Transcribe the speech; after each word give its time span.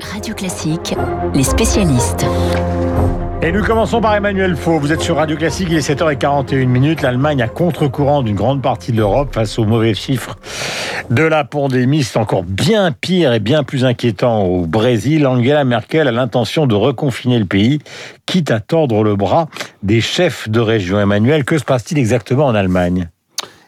Radio 0.00 0.34
Classique, 0.34 0.94
les 1.34 1.42
spécialistes. 1.42 2.26
Et 3.42 3.52
nous 3.52 3.62
commençons 3.62 4.00
par 4.00 4.14
Emmanuel 4.14 4.56
Faux. 4.56 4.78
Vous 4.78 4.92
êtes 4.92 5.00
sur 5.00 5.16
Radio 5.16 5.36
Classique, 5.36 5.68
il 5.70 5.76
est 5.76 5.88
7h41 5.88 6.66
minutes. 6.66 7.02
L'Allemagne 7.02 7.42
à 7.42 7.48
contre-courant 7.48 8.22
d'une 8.22 8.34
grande 8.34 8.62
partie 8.62 8.92
de 8.92 8.96
l'Europe 8.96 9.34
face 9.34 9.58
aux 9.58 9.64
mauvais 9.64 9.94
chiffres 9.94 10.36
de 11.10 11.22
la 11.22 11.44
pandémie. 11.44 12.02
C'est 12.02 12.18
encore 12.18 12.42
bien 12.42 12.90
pire 12.92 13.32
et 13.32 13.40
bien 13.40 13.62
plus 13.62 13.84
inquiétant 13.84 14.42
au 14.42 14.66
Brésil. 14.66 15.26
Angela 15.26 15.64
Merkel 15.64 16.08
a 16.08 16.12
l'intention 16.12 16.66
de 16.66 16.74
reconfiner 16.74 17.38
le 17.38 17.46
pays, 17.46 17.78
quitte 18.26 18.50
à 18.50 18.60
tordre 18.60 19.04
le 19.04 19.14
bras 19.14 19.48
des 19.82 20.00
chefs 20.00 20.48
de 20.48 20.60
région. 20.60 20.98
Emmanuel, 20.98 21.44
que 21.44 21.58
se 21.58 21.64
passe-t-il 21.64 21.98
exactement 21.98 22.46
en 22.46 22.54
Allemagne? 22.54 23.08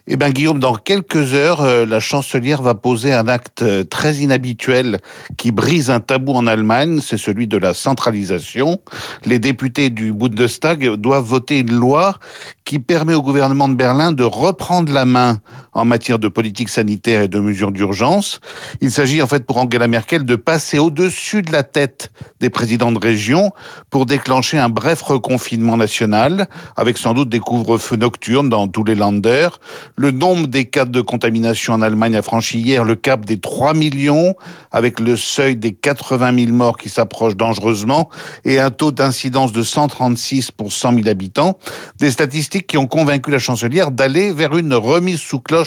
Eh 0.09 0.17
bien, 0.17 0.31
Guillaume, 0.31 0.61
dans 0.61 0.77
quelques 0.77 1.35
heures, 1.35 1.63
euh, 1.63 1.85
la 1.85 1.99
chancelière 1.99 2.63
va 2.63 2.77
poser 2.77 3.13
un 3.13 3.27
acte 3.27 3.63
euh, 3.63 3.83
très 3.83 4.17
inhabituel 4.17 5.01
qui 5.37 5.51
brise 5.51 5.91
un 5.91 5.99
tabou 5.99 6.33
en 6.33 6.47
Allemagne, 6.47 7.01
c'est 7.01 7.19
celui 7.19 7.49
de 7.49 7.57
la 7.57 7.75
centralisation. 7.75 8.81
Les 9.25 9.41
députés 9.41 9.91
du 9.91 10.13
Bundestag 10.13 10.95
doivent 10.95 11.25
voter 11.25 11.59
une 11.59 11.73
loi 11.73 12.21
qui 12.65 12.79
permet 12.79 13.15
au 13.15 13.23
gouvernement 13.23 13.69
de 13.69 13.75
Berlin 13.75 14.13
de 14.13 14.23
reprendre 14.23 14.93
la 14.93 15.07
main 15.07 15.41
en 15.77 15.85
matière 15.85 16.19
de 16.19 16.29
politique 16.29 16.71
sanitaire 16.71 17.21
et 17.23 17.29
de 17.29 17.39
mesures 17.39 17.71
d'urgence. 17.71 18.41
Il 18.81 18.91
s'agit 18.91 19.21
en 19.21 19.27
fait 19.27 19.45
pour 19.45 19.59
Angela 19.59 19.87
Merkel 19.89 20.25
de 20.25 20.35
passer 20.35 20.79
au-dessus 20.79 21.43
de 21.43 21.53
la 21.53 21.63
tête 21.63 22.11
des 22.41 22.49
présidents 22.49 22.93
de 22.93 22.99
région 22.99 23.53
pour 23.91 24.07
déclencher 24.07 24.59
un 24.59 24.71
bref 24.71 25.03
reconfinement 25.03 25.77
national, 25.77 26.49
avec 26.77 26.97
sans 26.97 27.13
doute 27.13 27.29
des 27.29 27.41
couvre-feux 27.41 27.97
nocturnes 27.97 28.49
dans 28.49 28.69
tous 28.69 28.85
les 28.85 28.95
landers. 28.95 29.61
Le 29.97 30.11
nombre 30.13 30.47
des 30.47 30.65
cas 30.65 30.87
de 30.87 31.01
contamination 31.03 31.75
en 31.75 31.83
Allemagne 31.83 32.17
a 32.17 32.23
franchi 32.23 32.59
hier 32.59 32.83
le 32.83 32.95
cap 32.95 33.27
des 33.27 33.39
3 33.39 33.75
millions, 33.75 34.35
avec 34.73 34.99
le 34.99 35.17
seuil 35.17 35.57
des 35.57 35.75
80 35.75 36.39
000 36.47 36.53
morts 36.53 36.79
qui 36.79 36.89
s'approche 36.89 37.37
dangereusement 37.37 38.09
et 38.45 38.59
un 38.59 38.71
taux 38.71 38.93
d'incidence 38.93 39.53
de 39.53 39.63
136 39.63 40.53
pour 40.53 40.73
100 40.73 40.95
000 40.95 41.09
habitants. 41.09 41.59
Des 41.99 42.11
statistiques 42.11 42.67
qui 42.67 42.79
ont 42.79 42.87
convaincu 42.87 43.31
la 43.31 43.39
chancelière 43.39 43.91
d'aller 43.91 44.33
vers 44.33 44.57
une 44.57 44.73
remise 44.73 45.21
sous 45.21 45.41
cloche 45.41 45.66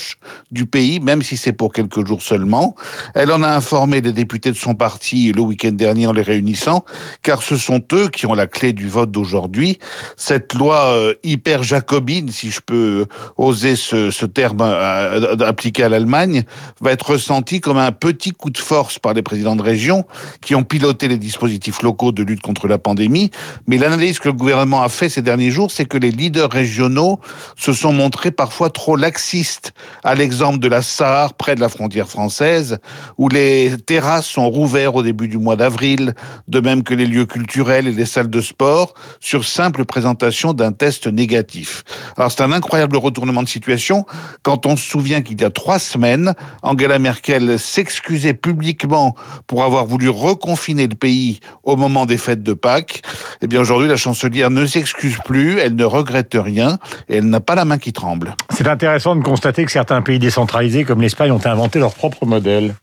du 0.51 0.65
pays, 0.65 0.99
même 0.99 1.21
si 1.21 1.37
c'est 1.37 1.53
pour 1.53 1.73
quelques 1.73 2.05
jours 2.05 2.21
seulement. 2.21 2.75
Elle 3.15 3.31
en 3.31 3.43
a 3.43 3.49
informé 3.49 4.01
les 4.01 4.13
députés 4.13 4.51
de 4.51 4.57
son 4.57 4.75
parti 4.75 5.31
le 5.31 5.41
week-end 5.41 5.71
dernier 5.71 6.07
en 6.07 6.13
les 6.13 6.21
réunissant, 6.21 6.85
car 7.23 7.43
ce 7.43 7.57
sont 7.57 7.81
eux 7.93 8.09
qui 8.09 8.25
ont 8.25 8.33
la 8.33 8.47
clé 8.47 8.73
du 8.73 8.87
vote 8.87 9.11
d'aujourd'hui. 9.11 9.79
Cette 10.17 10.53
loi 10.53 10.93
euh, 10.93 11.13
hyper 11.23 11.63
jacobine, 11.63 12.29
si 12.29 12.51
je 12.51 12.61
peux 12.61 13.05
oser 13.37 13.75
ce, 13.75 14.11
ce 14.11 14.25
terme 14.25 14.61
euh, 14.61 15.35
appliqué 15.39 15.83
à 15.83 15.89
l'Allemagne, 15.89 16.43
va 16.81 16.91
être 16.91 17.11
ressenti 17.11 17.61
comme 17.61 17.77
un 17.77 17.91
petit 17.91 18.31
coup 18.31 18.49
de 18.49 18.57
force 18.57 18.99
par 18.99 19.13
les 19.13 19.21
présidents 19.21 19.55
de 19.55 19.61
région 19.61 20.05
qui 20.41 20.55
ont 20.55 20.63
piloté 20.63 21.07
les 21.07 21.17
dispositifs 21.17 21.81
locaux 21.81 22.11
de 22.11 22.23
lutte 22.23 22.41
contre 22.41 22.67
la 22.67 22.77
pandémie. 22.77 23.31
Mais 23.67 23.77
l'analyse 23.77 24.19
que 24.19 24.29
le 24.29 24.33
gouvernement 24.33 24.81
a 24.81 24.89
fait 24.89 25.09
ces 25.09 25.21
derniers 25.21 25.51
jours, 25.51 25.71
c'est 25.71 25.85
que 25.85 25.97
les 25.97 26.11
leaders 26.11 26.49
régionaux 26.49 27.19
se 27.55 27.73
sont 27.73 27.93
montrés 27.93 28.31
parfois 28.31 28.69
trop 28.69 28.95
laxistes, 28.95 29.73
à 30.03 30.15
l'exemple 30.15 30.59
de 30.59 30.67
la 30.67 30.81
Sarre, 30.81 31.33
près 31.33 31.55
de 31.55 31.61
la 31.61 31.69
frontière 31.69 32.07
française, 32.07 32.77
où 33.17 33.29
les 33.29 33.73
terrasses 33.85 34.27
sont 34.27 34.49
rouvertes 34.49 34.95
au 34.95 35.03
début 35.03 35.27
du 35.27 35.37
mois 35.37 35.55
d'avril, 35.55 36.13
de 36.47 36.59
même 36.59 36.83
que 36.83 36.93
les 36.93 37.05
lieux 37.05 37.25
culturels 37.25 37.87
et 37.87 37.91
les 37.91 38.05
salles 38.05 38.29
de 38.29 38.41
sport, 38.41 38.93
sur 39.19 39.45
simple 39.45 39.85
présentation 39.85 40.53
d'un 40.53 40.71
test 40.71 41.07
négatif. 41.07 41.83
Alors 42.17 42.31
c'est 42.31 42.41
un 42.41 42.51
incroyable 42.51 42.97
retournement 42.97 43.43
de 43.43 43.49
situation 43.49 44.05
quand 44.43 44.65
on 44.65 44.75
se 44.75 44.89
souvient 44.89 45.21
qu'il 45.21 45.41
y 45.41 45.43
a 45.43 45.49
trois 45.49 45.79
semaines, 45.79 46.33
Angela 46.61 46.99
Merkel 46.99 47.59
s'excusait 47.59 48.33
publiquement 48.33 49.15
pour 49.47 49.63
avoir 49.63 49.85
voulu 49.85 50.09
reconfiner 50.09 50.87
le 50.87 50.95
pays 50.95 51.39
au 51.63 51.75
moment 51.75 52.05
des 52.05 52.17
fêtes 52.17 52.43
de 52.43 52.53
Pâques. 52.53 53.01
Eh 53.41 53.47
bien, 53.47 53.61
aujourd'hui, 53.61 53.87
la 53.87 53.97
chancelière 53.97 54.49
ne 54.49 54.65
s'excuse 54.65 55.17
plus, 55.25 55.59
elle 55.59 55.75
ne 55.75 55.85
regrette 55.85 56.35
rien 56.35 56.77
et 57.07 57.17
elle 57.17 57.29
n'a 57.29 57.39
pas 57.39 57.55
la 57.55 57.65
main 57.65 57.77
qui 57.77 57.93
tremble. 57.93 58.35
C'est 58.49 58.67
intéressant 58.67 59.15
de 59.15 59.23
constater 59.23 59.65
que 59.65 59.71
certains 59.79 60.01
pays 60.01 60.19
décentralisés 60.19 60.83
comme 60.83 61.01
l'Espagne 61.01 61.31
ont 61.31 61.45
inventé 61.45 61.79
leur 61.79 61.93
propre 61.93 62.25
modèle. 62.25 62.75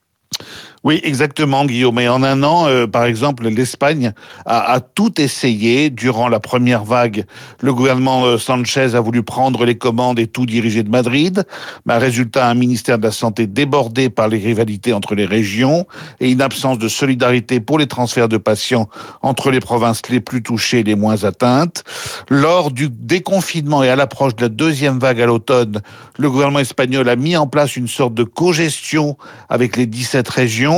Oui, 0.87 1.01
exactement, 1.03 1.65
Guillaume. 1.65 1.99
Et 1.99 2.09
en 2.09 2.23
un 2.23 2.45
an, 2.45 2.69
euh, 2.69 2.87
par 2.87 3.07
exemple, 3.07 3.49
l'Espagne 3.49 4.13
a, 4.45 4.75
a, 4.75 4.79
tout 4.79 5.21
essayé. 5.21 5.91
Durant 5.91 6.29
la 6.29 6.39
première 6.39 6.85
vague, 6.85 7.25
le 7.61 7.75
gouvernement 7.75 8.25
euh, 8.25 8.39
Sanchez 8.39 8.95
a 8.95 9.01
voulu 9.01 9.25
prendre 9.25 9.65
les 9.65 9.77
commandes 9.77 10.21
et 10.21 10.29
tout 10.29 10.47
diriger 10.47 10.85
de 10.85 10.89
Madrid. 10.89 11.43
Mais 11.87 11.99
résultat, 11.99 12.49
un 12.49 12.55
ministère 12.55 12.99
de 12.99 13.03
la 13.03 13.11
Santé 13.11 13.49
débordé 13.49 14.11
par 14.11 14.29
les 14.29 14.39
rivalités 14.39 14.93
entre 14.93 15.17
les 15.17 15.27
régions 15.27 15.89
et 16.21 16.31
une 16.31 16.41
absence 16.41 16.79
de 16.79 16.87
solidarité 16.87 17.59
pour 17.59 17.81
les 17.81 17.89
transferts 17.89 18.29
de 18.29 18.37
patients 18.37 18.89
entre 19.23 19.51
les 19.51 19.59
provinces 19.59 20.03
les 20.09 20.21
plus 20.21 20.45
touchées 20.45 20.79
et 20.79 20.85
les 20.85 20.95
moins 20.95 21.25
atteintes. 21.25 21.83
Lors 22.31 22.71
du 22.71 22.91
déconfinement 22.91 23.83
et 23.83 23.89
à 23.89 23.97
l'approche 23.97 24.37
de 24.37 24.43
la 24.43 24.49
deuxième 24.49 25.01
vague 25.01 25.21
à 25.21 25.27
l'automne, 25.27 25.81
le 26.17 26.31
gouvernement 26.31 26.61
espagnol 26.61 27.09
a 27.09 27.17
mis 27.17 27.37
en 27.37 27.49
place 27.49 27.75
une 27.75 27.89
sorte 27.89 28.15
de 28.15 28.23
co-gestion 28.23 29.17
avec 29.49 29.77
les 29.77 29.87
17 29.87 30.29
régions 30.29 30.76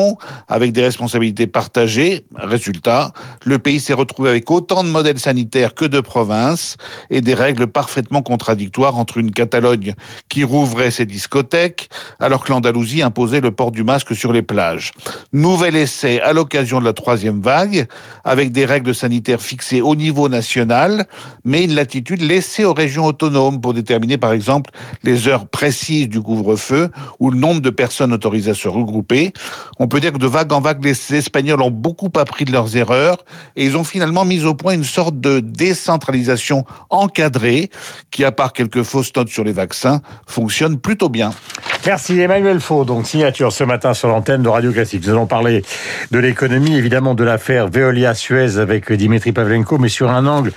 avec 0.48 0.72
des 0.72 0.82
responsabilités 0.82 1.46
partagées. 1.46 2.24
Résultat, 2.34 3.12
le 3.44 3.58
pays 3.58 3.80
s'est 3.80 3.94
retrouvé 3.94 4.30
avec 4.30 4.50
autant 4.50 4.84
de 4.84 4.88
modèles 4.88 5.18
sanitaires 5.18 5.74
que 5.74 5.84
de 5.84 6.00
provinces 6.00 6.76
et 7.10 7.20
des 7.20 7.34
règles 7.34 7.66
parfaitement 7.66 8.22
contradictoires 8.22 8.96
entre 8.96 9.18
une 9.18 9.30
Catalogne 9.30 9.94
qui 10.28 10.44
rouvrait 10.44 10.90
ses 10.90 11.06
discothèques 11.06 11.88
alors 12.20 12.44
que 12.44 12.52
l'Andalousie 12.52 13.02
imposait 13.02 13.40
le 13.40 13.50
port 13.50 13.72
du 13.72 13.84
masque 13.84 14.14
sur 14.14 14.32
les 14.32 14.42
plages. 14.42 14.92
Nouvel 15.32 15.76
essai 15.76 16.20
à 16.20 16.32
l'occasion 16.32 16.80
de 16.80 16.84
la 16.84 16.92
troisième 16.92 17.40
vague 17.40 17.86
avec 18.24 18.52
des 18.52 18.64
règles 18.64 18.94
sanitaires 18.94 19.40
fixées 19.40 19.80
au 19.80 19.94
niveau 19.94 20.28
national 20.28 21.06
mais 21.44 21.64
une 21.64 21.74
latitude 21.74 22.22
laissée 22.22 22.64
aux 22.64 22.74
régions 22.74 23.06
autonomes 23.06 23.60
pour 23.60 23.74
déterminer 23.74 24.18
par 24.18 24.32
exemple 24.32 24.70
les 25.02 25.28
heures 25.28 25.46
précises 25.48 26.08
du 26.08 26.20
couvre-feu 26.20 26.90
ou 27.18 27.30
le 27.30 27.38
nombre 27.38 27.60
de 27.60 27.70
personnes 27.70 28.12
autorisées 28.12 28.50
à 28.50 28.54
se 28.54 28.68
regrouper. 28.68 29.32
On 29.78 29.86
peut 29.86 30.00
dire 30.00 30.12
que 30.12 30.18
de 30.18 30.26
vague 30.26 30.52
en 30.52 30.60
vague, 30.60 30.84
les 30.84 31.14
Espagnols 31.14 31.62
ont 31.62 31.70
beaucoup 31.70 32.10
appris 32.16 32.44
de 32.44 32.52
leurs 32.52 32.76
erreurs 32.76 33.18
et 33.54 33.64
ils 33.64 33.76
ont 33.76 33.84
finalement 33.84 34.24
mis 34.24 34.44
au 34.44 34.54
point 34.54 34.74
une 34.74 34.84
sorte 34.84 35.20
de 35.20 35.40
décentralisation 35.40 36.64
encadrée 36.90 37.70
qui, 38.10 38.24
à 38.24 38.32
part 38.32 38.52
quelques 38.52 38.82
fausses 38.82 39.14
notes 39.14 39.28
sur 39.28 39.44
les 39.44 39.52
vaccins, 39.52 40.00
fonctionne 40.26 40.78
plutôt 40.78 41.08
bien. 41.08 41.32
Merci 41.88 42.20
Emmanuel 42.20 42.60
Faux, 42.60 42.84
donc 42.84 43.06
signature 43.06 43.50
ce 43.50 43.64
matin 43.64 43.94
sur 43.94 44.08
l'antenne 44.08 44.42
de 44.42 44.48
Radio 44.50 44.72
Classique. 44.72 45.04
Nous 45.06 45.08
allons 45.08 45.24
parler 45.24 45.64
de 46.10 46.18
l'économie, 46.18 46.76
évidemment 46.76 47.14
de 47.14 47.24
l'affaire 47.24 47.68
Veolia-Suez 47.68 48.58
avec 48.58 48.92
Dimitri 48.92 49.32
Pavlenko, 49.32 49.78
mais 49.78 49.88
sur 49.88 50.10
un 50.10 50.26
angle, 50.26 50.52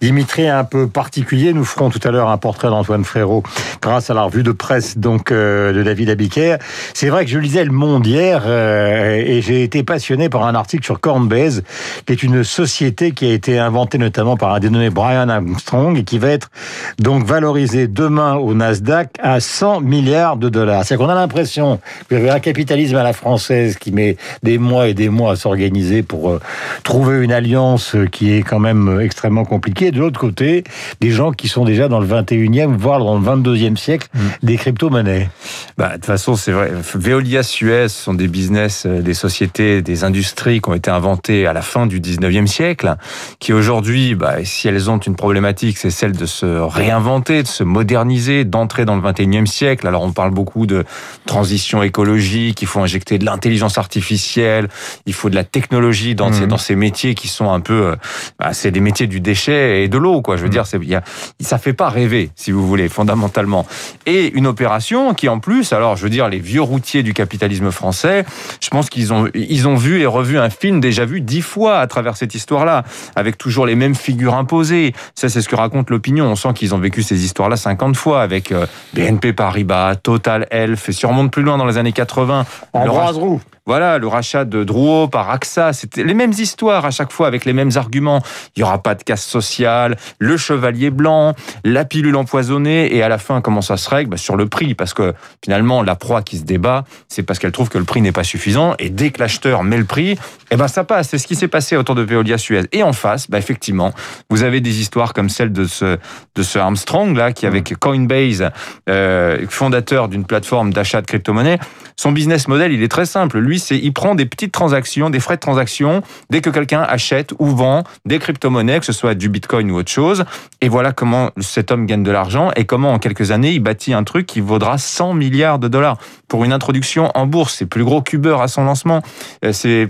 Dimitri, 0.00 0.48
un 0.48 0.64
peu 0.64 0.88
particulier. 0.88 1.52
Nous 1.52 1.64
ferons 1.64 1.88
tout 1.88 2.00
à 2.02 2.10
l'heure 2.10 2.30
un 2.30 2.36
portrait 2.36 2.66
d'Antoine 2.66 3.04
Frérot 3.04 3.44
grâce 3.80 4.10
à 4.10 4.14
la 4.14 4.24
revue 4.24 4.42
de 4.42 4.50
presse 4.50 4.98
donc 4.98 5.30
euh, 5.30 5.72
de 5.72 5.84
David 5.84 6.10
Abiker. 6.10 6.56
C'est 6.94 7.10
vrai 7.10 7.26
que 7.26 7.30
je 7.30 7.38
lisais 7.38 7.64
Le 7.64 7.70
Monde 7.70 8.04
hier 8.04 8.42
euh, 8.44 9.22
et 9.24 9.40
j'ai 9.40 9.62
été 9.62 9.84
passionné 9.84 10.28
par 10.28 10.44
un 10.44 10.56
article 10.56 10.84
sur 10.84 10.98
Cornbase, 10.98 11.62
qui 12.06 12.12
est 12.12 12.24
une 12.24 12.42
société 12.42 13.12
qui 13.12 13.26
a 13.26 13.32
été 13.32 13.56
inventée 13.56 13.98
notamment 13.98 14.36
par 14.36 14.52
un 14.52 14.58
dénommé 14.58 14.90
Brian 14.90 15.28
Armstrong 15.28 15.96
et 15.96 16.02
qui 16.02 16.18
va 16.18 16.30
être 16.30 16.50
donc 16.98 17.24
valorisée 17.24 17.86
demain 17.86 18.34
au 18.34 18.52
Nasdaq 18.54 19.10
à 19.20 19.38
100 19.38 19.82
milliards 19.82 20.36
de 20.36 20.48
dollars. 20.48 20.71
C'est 20.84 20.96
qu'on 20.96 21.08
a 21.08 21.14
l'impression 21.14 21.80
qu'il 22.08 22.18
y 22.18 22.20
avait 22.20 22.30
un 22.30 22.40
capitalisme 22.40 22.96
à 22.96 23.02
la 23.02 23.12
française 23.12 23.76
qui 23.76 23.92
met 23.92 24.16
des 24.42 24.58
mois 24.58 24.88
et 24.88 24.94
des 24.94 25.08
mois 25.08 25.32
à 25.32 25.36
s'organiser 25.36 26.02
pour 26.02 26.30
euh, 26.30 26.40
trouver 26.82 27.22
une 27.24 27.32
alliance 27.32 27.96
qui 28.10 28.32
est 28.32 28.42
quand 28.42 28.58
même 28.58 29.00
extrêmement 29.00 29.44
compliquée. 29.44 29.90
De 29.90 29.98
l'autre 29.98 30.20
côté, 30.20 30.64
des 31.00 31.10
gens 31.10 31.32
qui 31.32 31.48
sont 31.48 31.64
déjà 31.64 31.88
dans 31.88 32.00
le 32.00 32.06
21e, 32.06 32.76
voire 32.76 32.98
dans 33.00 33.18
le 33.18 33.24
22e 33.24 33.76
siècle, 33.76 34.08
mm. 34.14 34.18
des 34.42 34.56
crypto-monnaies. 34.56 35.28
Bah, 35.76 35.88
de 35.88 35.94
toute 35.94 36.06
façon, 36.06 36.36
c'est 36.36 36.52
vrai. 36.52 36.70
Veolia, 36.94 37.42
Suez 37.42 37.88
sont 37.88 38.14
des 38.14 38.28
business, 38.28 38.84
euh, 38.86 39.00
des 39.00 39.14
sociétés, 39.14 39.82
des 39.82 40.04
industries 40.04 40.60
qui 40.60 40.68
ont 40.70 40.74
été 40.74 40.90
inventées 40.90 41.46
à 41.46 41.52
la 41.52 41.62
fin 41.62 41.86
du 41.86 42.00
19e 42.00 42.46
siècle, 42.46 42.96
qui 43.38 43.52
aujourd'hui, 43.52 44.14
bah, 44.14 44.36
si 44.44 44.68
elles 44.68 44.90
ont 44.90 44.98
une 44.98 45.16
problématique, 45.16 45.78
c'est 45.78 45.90
celle 45.90 46.12
de 46.12 46.26
se 46.26 46.46
réinventer, 46.46 47.42
de 47.42 47.48
se 47.48 47.64
moderniser, 47.64 48.44
d'entrer 48.44 48.84
dans 48.84 48.96
le 48.96 49.02
21e 49.02 49.46
siècle. 49.46 49.86
Alors 49.86 50.02
on 50.02 50.12
parle 50.12 50.30
beaucoup 50.30 50.61
de 50.66 50.84
transition 51.26 51.82
écologique, 51.82 52.62
il 52.62 52.66
faut 52.66 52.80
injecter 52.80 53.18
de 53.18 53.24
l'intelligence 53.24 53.78
artificielle, 53.78 54.68
il 55.06 55.14
faut 55.14 55.30
de 55.30 55.34
la 55.34 55.44
technologie 55.44 56.14
dans, 56.14 56.32
ces, 56.32 56.46
mmh. 56.46 56.48
dans 56.48 56.58
ces 56.58 56.76
métiers 56.76 57.14
qui 57.14 57.28
sont 57.28 57.50
un 57.50 57.60
peu, 57.60 57.86
euh, 57.86 57.96
bah, 58.38 58.52
c'est 58.52 58.70
des 58.70 58.80
métiers 58.80 59.06
du 59.06 59.20
déchet 59.20 59.84
et 59.84 59.88
de 59.88 59.98
l'eau, 59.98 60.22
quoi. 60.22 60.36
Je 60.36 60.42
veux 60.42 60.48
mmh. 60.48 60.52
dire, 60.52 60.66
c'est, 60.66 60.84
y 60.84 60.94
a, 60.94 61.02
ça 61.40 61.58
fait 61.58 61.72
pas 61.72 61.88
rêver, 61.88 62.30
si 62.36 62.50
vous 62.50 62.66
voulez, 62.66 62.88
fondamentalement. 62.88 63.66
Et 64.06 64.32
une 64.34 64.46
opération 64.46 65.14
qui, 65.14 65.28
en 65.28 65.38
plus, 65.38 65.72
alors, 65.72 65.96
je 65.96 66.02
veux 66.02 66.10
dire, 66.10 66.28
les 66.28 66.38
vieux 66.38 66.62
routiers 66.62 67.02
du 67.02 67.14
capitalisme 67.14 67.70
français, 67.70 68.24
je 68.60 68.68
pense 68.68 68.90
qu'ils 68.90 69.12
ont, 69.12 69.28
ils 69.34 69.68
ont 69.68 69.76
vu 69.76 70.00
et 70.00 70.06
revu 70.06 70.38
un 70.38 70.50
film 70.50 70.80
déjà 70.80 71.04
vu 71.04 71.20
dix 71.20 71.42
fois 71.42 71.78
à 71.78 71.86
travers 71.86 72.16
cette 72.16 72.34
histoire-là, 72.34 72.84
avec 73.16 73.38
toujours 73.38 73.66
les 73.66 73.74
mêmes 73.74 73.94
figures 73.94 74.34
imposées. 74.34 74.94
Ça, 75.14 75.28
c'est 75.28 75.40
ce 75.40 75.48
que 75.48 75.56
raconte 75.56 75.90
l'opinion. 75.90 76.26
On 76.26 76.36
sent 76.36 76.52
qu'ils 76.54 76.74
ont 76.74 76.78
vécu 76.78 77.02
ces 77.02 77.24
histoires-là 77.24 77.56
50 77.56 77.96
fois 77.96 78.22
avec 78.22 78.52
euh, 78.52 78.66
BNP 78.94 79.32
Paribas, 79.32 79.96
Total, 79.96 80.41
Elf 80.50 80.88
et 80.88 80.92
si 80.92 81.06
on 81.06 81.10
remonte 81.10 81.30
plus 81.30 81.42
loin 81.42 81.58
dans 81.58 81.66
les 81.66 81.78
années 81.78 81.92
80, 81.92 82.44
Ambroise 82.72 83.16
Roux. 83.16 83.40
Voilà, 83.64 83.98
le 83.98 84.08
rachat 84.08 84.44
de 84.44 84.64
Drouot 84.64 85.06
par 85.06 85.30
AXA, 85.30 85.72
c'était 85.72 86.02
les 86.02 86.14
mêmes 86.14 86.32
histoires 86.32 86.84
à 86.84 86.90
chaque 86.90 87.12
fois 87.12 87.28
avec 87.28 87.44
les 87.44 87.52
mêmes 87.52 87.70
arguments. 87.76 88.20
Il 88.56 88.60
y 88.60 88.62
aura 88.64 88.82
pas 88.82 88.96
de 88.96 89.04
casse 89.04 89.24
sociale, 89.24 89.96
le 90.18 90.36
chevalier 90.36 90.90
blanc, 90.90 91.34
la 91.64 91.84
pilule 91.84 92.16
empoisonnée, 92.16 92.92
et 92.92 93.04
à 93.04 93.08
la 93.08 93.18
fin, 93.18 93.40
comment 93.40 93.62
ça 93.62 93.76
se 93.76 93.88
règle? 93.88 94.10
Bah, 94.10 94.16
Sur 94.16 94.36
le 94.36 94.48
prix, 94.48 94.74
parce 94.74 94.94
que 94.94 95.14
finalement, 95.44 95.84
la 95.84 95.94
proie 95.94 96.22
qui 96.22 96.38
se 96.38 96.42
débat, 96.42 96.84
c'est 97.06 97.22
parce 97.22 97.38
qu'elle 97.38 97.52
trouve 97.52 97.68
que 97.68 97.78
le 97.78 97.84
prix 97.84 98.00
n'est 98.00 98.10
pas 98.10 98.24
suffisant, 98.24 98.74
et 98.80 98.90
dès 98.90 99.10
que 99.10 99.20
l'acheteur 99.20 99.62
met 99.62 99.78
le 99.78 99.84
prix, 99.84 100.18
eh 100.50 100.56
ben 100.56 100.66
ça 100.66 100.82
passe. 100.82 101.10
C'est 101.10 101.18
ce 101.18 101.28
qui 101.28 101.36
s'est 101.36 101.48
passé 101.48 101.76
autour 101.76 101.94
de 101.94 102.02
Veolia 102.02 102.38
Suez. 102.38 102.62
Et 102.72 102.82
en 102.82 102.92
face, 102.92 103.30
bah, 103.30 103.38
effectivement, 103.38 103.92
vous 104.28 104.42
avez 104.42 104.60
des 104.60 104.80
histoires 104.80 105.12
comme 105.14 105.28
celle 105.28 105.52
de 105.52 105.64
ce, 105.64 105.98
de 106.34 106.42
ce 106.42 106.58
Armstrong, 106.58 107.16
là, 107.16 107.32
qui 107.32 107.46
avec 107.46 107.78
Coinbase, 107.78 108.50
euh, 108.88 109.46
fondateur 109.48 110.08
d'une 110.08 110.24
plateforme 110.24 110.72
d'achat 110.72 111.00
de 111.00 111.06
crypto-monnaies, 111.06 111.60
son 111.96 112.12
business 112.12 112.48
model, 112.48 112.72
il 112.72 112.82
est 112.82 112.90
très 112.90 113.06
simple. 113.06 113.38
Lui, 113.38 113.51
c'est 113.58 113.78
il 113.78 113.92
prend 113.92 114.14
des 114.14 114.26
petites 114.26 114.52
transactions, 114.52 115.10
des 115.10 115.20
frais 115.20 115.36
de 115.36 115.40
transaction, 115.40 116.02
dès 116.30 116.40
que 116.40 116.50
quelqu'un 116.50 116.82
achète 116.82 117.32
ou 117.38 117.46
vend 117.46 117.84
des 118.04 118.18
crypto-monnaies, 118.18 118.80
que 118.80 118.86
ce 118.86 118.92
soit 118.92 119.14
du 119.14 119.28
bitcoin 119.28 119.70
ou 119.70 119.76
autre 119.76 119.90
chose. 119.90 120.24
Et 120.60 120.68
voilà 120.68 120.92
comment 120.92 121.30
cet 121.40 121.70
homme 121.70 121.86
gagne 121.86 122.02
de 122.02 122.10
l'argent 122.10 122.50
et 122.56 122.64
comment 122.64 122.92
en 122.92 122.98
quelques 122.98 123.30
années, 123.30 123.52
il 123.52 123.60
bâtit 123.60 123.92
un 123.92 124.04
truc 124.04 124.26
qui 124.26 124.40
vaudra 124.40 124.78
100 124.78 125.14
milliards 125.14 125.58
de 125.58 125.68
dollars. 125.68 125.98
Pour 126.28 126.44
une 126.44 126.52
introduction 126.52 127.10
en 127.14 127.26
bourse, 127.26 127.54
c'est 127.58 127.66
plus 127.66 127.84
gros 127.84 128.02
qu'Uber 128.02 128.36
à 128.40 128.48
son 128.48 128.64
lancement. 128.64 129.02
Euh, 129.44 129.52
c'est 129.52 129.86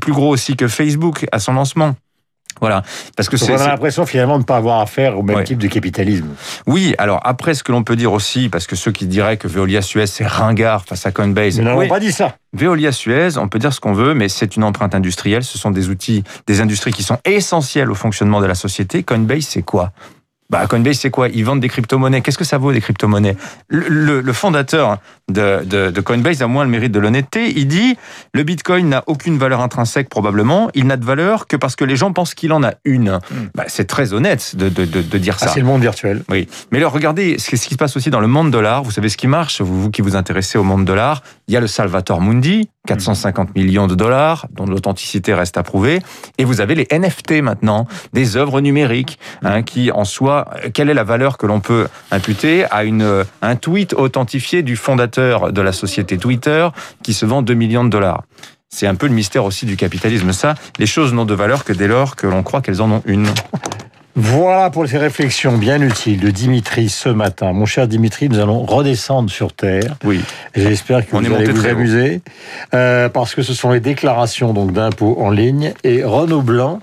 plus 0.00 0.12
gros 0.12 0.28
aussi 0.28 0.56
que 0.56 0.68
Facebook 0.68 1.26
à 1.32 1.38
son 1.38 1.54
lancement. 1.54 1.94
Voilà, 2.62 2.84
parce 3.16 3.28
que 3.28 3.36
c'est. 3.36 3.52
On 3.52 3.60
a 3.60 3.66
l'impression 3.66 4.06
finalement 4.06 4.36
de 4.36 4.42
ne 4.42 4.46
pas 4.46 4.56
avoir 4.56 4.80
affaire 4.80 5.18
au 5.18 5.22
même 5.24 5.42
type 5.42 5.58
de 5.58 5.66
capitalisme. 5.66 6.28
Oui, 6.66 6.94
alors 6.96 7.20
après, 7.24 7.54
ce 7.54 7.64
que 7.64 7.72
l'on 7.72 7.82
peut 7.82 7.96
dire 7.96 8.12
aussi, 8.12 8.48
parce 8.48 8.68
que 8.68 8.76
ceux 8.76 8.92
qui 8.92 9.06
diraient 9.06 9.36
que 9.36 9.48
Veolia 9.48 9.82
Suez 9.82 10.06
c'est 10.06 10.24
ringard 10.24 10.84
face 10.84 11.04
à 11.04 11.10
Coinbase. 11.10 11.58
Nous 11.58 11.64
n'avons 11.64 11.88
pas 11.88 11.98
dit 11.98 12.12
ça. 12.12 12.36
Veolia 12.52 12.92
Suez, 12.92 13.36
on 13.36 13.48
peut 13.48 13.58
dire 13.58 13.72
ce 13.72 13.80
qu'on 13.80 13.94
veut, 13.94 14.14
mais 14.14 14.28
c'est 14.28 14.54
une 14.54 14.62
empreinte 14.62 14.94
industrielle. 14.94 15.42
Ce 15.42 15.58
sont 15.58 15.72
des 15.72 15.88
outils, 15.88 16.22
des 16.46 16.60
industries 16.60 16.92
qui 16.92 17.02
sont 17.02 17.18
essentielles 17.24 17.90
au 17.90 17.96
fonctionnement 17.96 18.40
de 18.40 18.46
la 18.46 18.54
société. 18.54 19.02
Coinbase, 19.02 19.46
c'est 19.46 19.62
quoi? 19.62 19.90
Bah, 20.52 20.66
Coinbase, 20.66 20.98
c'est 20.98 21.08
quoi? 21.08 21.28
Ils 21.30 21.46
vendent 21.46 21.60
des 21.60 21.70
crypto-monnaies. 21.70 22.20
Qu'est-ce 22.20 22.36
que 22.36 22.44
ça 22.44 22.58
vaut, 22.58 22.72
des 22.72 22.82
crypto-monnaies? 22.82 23.38
Le, 23.68 24.20
le, 24.20 24.32
fondateur 24.34 24.98
de, 25.30 25.64
de, 25.64 25.90
de, 25.90 26.00
Coinbase 26.02 26.42
a 26.42 26.46
moins 26.46 26.64
le 26.64 26.70
mérite 26.70 26.92
de 26.92 27.00
l'honnêteté. 27.00 27.54
Il 27.56 27.68
dit 27.68 27.96
le 28.34 28.42
Bitcoin 28.42 28.90
n'a 28.90 29.02
aucune 29.06 29.38
valeur 29.38 29.62
intrinsèque, 29.62 30.10
probablement. 30.10 30.68
Il 30.74 30.86
n'a 30.86 30.98
de 30.98 31.06
valeur 31.06 31.46
que 31.46 31.56
parce 31.56 31.74
que 31.74 31.86
les 31.86 31.96
gens 31.96 32.12
pensent 32.12 32.34
qu'il 32.34 32.52
en 32.52 32.62
a 32.62 32.74
une. 32.84 33.12
Hmm. 33.30 33.48
Bah, 33.54 33.64
c'est 33.66 33.86
très 33.86 34.12
honnête 34.12 34.54
de, 34.54 34.68
de, 34.68 34.84
de 34.84 35.18
dire 35.18 35.38
ah, 35.40 35.46
ça. 35.46 35.52
c'est 35.54 35.60
le 35.60 35.66
monde 35.66 35.80
virtuel. 35.80 36.22
Oui. 36.28 36.46
Mais 36.70 36.76
alors, 36.76 36.92
regardez 36.92 37.38
ce 37.38 37.48
qui 37.48 37.56
se 37.56 37.76
passe 37.76 37.96
aussi 37.96 38.10
dans 38.10 38.20
le 38.20 38.26
monde 38.26 38.50
dollar. 38.50 38.82
Vous 38.82 38.90
savez 38.90 39.08
ce 39.08 39.16
qui 39.16 39.28
marche, 39.28 39.62
vous, 39.62 39.84
vous 39.84 39.90
qui 39.90 40.02
vous 40.02 40.16
intéressez 40.16 40.58
au 40.58 40.64
monde 40.64 40.84
dollar. 40.84 41.22
Il 41.52 41.54
y 41.54 41.58
a 41.58 41.60
le 41.60 41.66
Salvator 41.66 42.22
Mundi, 42.22 42.70
450 42.86 43.54
millions 43.54 43.86
de 43.86 43.94
dollars, 43.94 44.46
dont 44.52 44.64
l'authenticité 44.64 45.34
reste 45.34 45.58
à 45.58 45.62
prouver. 45.62 45.98
Et 46.38 46.46
vous 46.46 46.62
avez 46.62 46.74
les 46.74 46.88
NFT 46.90 47.42
maintenant, 47.42 47.86
des 48.14 48.38
œuvres 48.38 48.62
numériques, 48.62 49.18
hein, 49.42 49.62
qui 49.62 49.92
en 49.92 50.06
soi, 50.06 50.48
quelle 50.72 50.88
est 50.88 50.94
la 50.94 51.04
valeur 51.04 51.36
que 51.36 51.44
l'on 51.44 51.60
peut 51.60 51.88
imputer 52.10 52.64
à 52.70 52.84
une, 52.84 53.26
un 53.42 53.56
tweet 53.56 53.92
authentifié 53.92 54.62
du 54.62 54.76
fondateur 54.76 55.52
de 55.52 55.60
la 55.60 55.72
société 55.72 56.16
Twitter 56.16 56.68
qui 57.02 57.12
se 57.12 57.26
vend 57.26 57.42
2 57.42 57.52
millions 57.52 57.84
de 57.84 57.90
dollars? 57.90 58.22
C'est 58.70 58.86
un 58.86 58.94
peu 58.94 59.06
le 59.06 59.12
mystère 59.12 59.44
aussi 59.44 59.66
du 59.66 59.76
capitalisme, 59.76 60.32
ça. 60.32 60.54
Les 60.78 60.86
choses 60.86 61.12
n'ont 61.12 61.26
de 61.26 61.34
valeur 61.34 61.64
que 61.64 61.74
dès 61.74 61.86
lors 61.86 62.16
que 62.16 62.26
l'on 62.26 62.42
croit 62.42 62.62
qu'elles 62.62 62.80
en 62.80 62.90
ont 62.90 63.02
une. 63.04 63.28
Voilà 64.14 64.68
pour 64.68 64.86
ces 64.86 64.98
réflexions 64.98 65.56
bien 65.56 65.80
utiles 65.80 66.20
de 66.20 66.30
Dimitri 66.30 66.88
ce 66.90 67.08
matin. 67.08 67.52
Mon 67.52 67.64
cher 67.64 67.88
Dimitri, 67.88 68.28
nous 68.28 68.40
allons 68.40 68.62
redescendre 68.62 69.30
sur 69.30 69.54
Terre. 69.54 69.96
Oui. 70.04 70.20
J'espère 70.54 71.06
que 71.06 71.16
vous 71.16 71.34
allez 71.34 71.50
vous 71.50 71.66
amuser. 71.66 72.20
Euh, 72.74 73.08
parce 73.08 73.34
que 73.34 73.42
ce 73.42 73.54
sont 73.54 73.70
les 73.70 73.80
déclarations 73.80 74.52
donc 74.52 74.72
d'impôts 74.72 75.16
en 75.20 75.30
ligne. 75.30 75.72
Et 75.82 76.04
Renaud 76.04 76.42
Blanc 76.42 76.80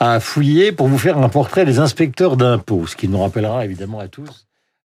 a 0.00 0.18
fouillé 0.18 0.72
pour 0.72 0.88
vous 0.88 0.98
faire 0.98 1.18
un 1.18 1.28
portrait 1.28 1.64
des 1.64 1.78
inspecteurs 1.78 2.36
d'impôts. 2.36 2.86
Ce 2.86 2.96
qui 2.96 3.08
nous 3.08 3.20
rappellera 3.20 3.64
évidemment 3.64 4.00
à 4.00 4.08
tous 4.08 4.46